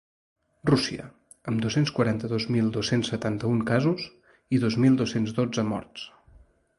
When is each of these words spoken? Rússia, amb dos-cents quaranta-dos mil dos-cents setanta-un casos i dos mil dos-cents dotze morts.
Rússia, 0.67 1.03
amb 1.51 1.59
dos-cents 1.65 1.91
quaranta-dos 1.99 2.47
mil 2.55 2.71
dos-cents 2.77 3.11
setanta-un 3.13 3.61
casos 3.73 4.07
i 4.59 4.63
dos 4.67 4.79
mil 4.87 4.97
dos-cents 5.03 5.37
dotze 5.41 5.67
morts. 5.75 6.09